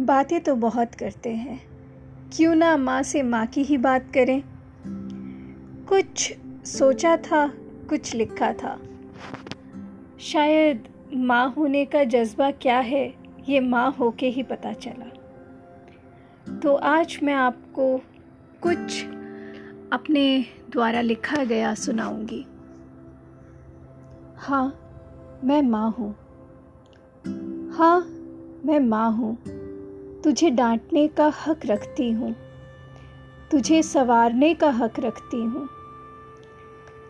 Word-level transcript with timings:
बातें 0.00 0.40
तो 0.40 0.54
बहुत 0.54 0.94
करते 0.94 1.30
हैं। 1.30 1.60
क्यों 2.32 2.54
ना 2.54 2.76
माँ 2.76 3.02
से 3.02 3.22
माँ 3.22 3.46
की 3.46 3.62
ही 3.62 3.78
बात 3.78 4.12
करें। 4.14 4.42
कुछ 5.88 6.34
सोचा 6.66 7.16
था, 7.16 7.46
कुछ 7.88 8.14
लिखा 8.14 8.52
था। 8.52 8.80
शायद 10.20 10.88
माँ 11.14 11.54
होने 11.56 11.84
का 11.84 12.04
जज्बा 12.04 12.50
क्या 12.50 12.78
है, 12.78 13.14
ये 13.48 13.60
माँ 13.60 13.92
होके 13.92 14.26
ही 14.26 14.42
पता 14.42 14.72
चला। 14.72 15.06
तो 16.58 16.74
आज 16.74 17.18
मैं 17.22 17.34
आपको 17.34 17.98
कुछ 18.62 19.04
अपने 19.92 20.46
द्वारा 20.70 21.00
लिखा 21.00 21.44
गया 21.44 21.74
सुनाऊँगी। 21.74 22.46
हाँ 24.38 24.80
मैं 25.44 25.62
माँ 25.62 25.90
हूँ। 25.90 26.10
हाँ 27.72 28.00
मैं 28.64 28.80
माँ 28.80 29.12
हूँ। 29.12 29.63
तुझे 30.24 30.50
डांटने 30.50 31.08
का 31.08 31.32
हक 31.46 31.60
रखती 31.66 32.10
हूँ। 32.10 32.36
तुझे 33.50 33.82
सवारने 33.82 34.54
का 34.54 34.70
हक 34.70 35.00
रखती 35.00 35.42
हूँ। 35.42 35.68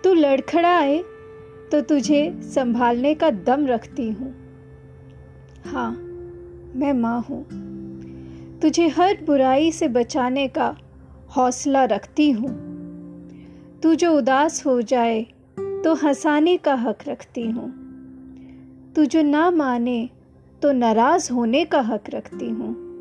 तू 0.04 0.14
लड़खड़ाए 0.14 1.04
तो 1.72 1.80
तुझे 1.80 2.40
संभालने 2.42 3.14
का 3.14 3.30
दम 3.30 3.66
रखती 3.66 4.10
हूँ। 4.10 4.34
हाँ 5.66 5.90
मैं 6.76 6.92
माँ 6.92 7.20
हूँ। 7.30 7.44
तुझे 8.60 8.88
हर 8.88 9.18
बुराई 9.26 9.72
से 9.72 9.88
बचाने 9.88 10.48
का 10.48 10.76
हौसला 11.36 11.84
रखती 11.84 12.30
हूँ। 12.30 12.50
तू 13.82 13.94
जो 13.94 14.12
उदास 14.12 14.66
हो 14.66 14.82
जाए 14.82 15.26
तो 15.58 15.94
हंसाने 15.94 16.56
का 16.56 16.74
हक 16.74 16.98
रखती 17.08 17.50
हूँ। 17.50 17.70
तू 18.96 19.04
जो 19.04 19.22
ना 19.22 19.50
माने 19.50 20.10
तो 20.62 20.72
नाराज़ 20.72 21.32
होने 21.32 21.64
का 21.64 21.80
हक 21.80 22.04
रखती 22.10 22.48
हूँ। 22.48 22.93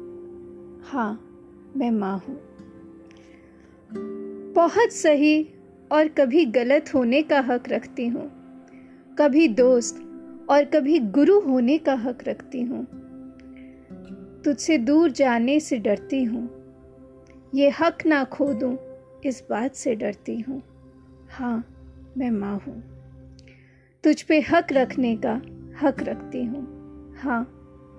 हाँ 0.85 1.19
मैं 1.77 1.91
माँ 1.91 2.23
हूँ। 2.27 2.39
बहुत 4.53 4.91
सही 4.91 5.49
और 5.91 6.07
कभी 6.07 6.45
गलत 6.45 6.93
होने 6.93 7.21
का 7.21 7.39
हक 7.39 7.69
रखती 7.69 8.07
हूँ। 8.07 8.31
कभी 9.19 9.47
दोस्त 9.47 9.95
और 10.49 10.63
कभी 10.63 10.99
गुरु 10.99 11.39
होने 11.39 11.77
का 11.77 11.93
हक 11.93 12.23
रखती 12.27 12.61
हूँ। 12.61 12.85
तुझसे 14.45 14.77
दूर 14.77 15.11
जाने 15.11 15.59
से 15.59 15.77
डरती 15.77 16.23
हूँ। 16.23 16.49
ये 17.55 17.69
हक 17.69 18.05
ना 18.05 18.23
खो 18.23 18.53
दूँ 18.53 18.77
इस 19.25 19.43
बात 19.49 19.75
से 19.75 19.95
डरती 19.95 20.39
हूँ। 20.39 20.61
हाँ 21.31 21.65
मैं 22.17 22.31
माँ 22.31 22.61
हूँ। 22.67 22.83
तुझ 24.03 24.21
पे 24.21 24.39
हक 24.39 24.67
रखने 24.71 25.15
का 25.25 25.33
हक 25.81 25.95
रखती 25.99 26.43
हूँ। 26.43 26.83
हाँ 27.17 27.41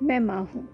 मैं 0.02 0.20
माँ 0.20 0.50
हूँ। 0.54 0.73